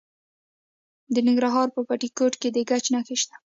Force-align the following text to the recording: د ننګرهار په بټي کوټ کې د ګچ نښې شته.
د 1.13 1.15
ننګرهار 1.27 1.67
په 1.75 1.79
بټي 1.87 2.09
کوټ 2.17 2.33
کې 2.41 2.49
د 2.55 2.57
ګچ 2.69 2.85
نښې 2.93 3.15
شته. 3.21 3.35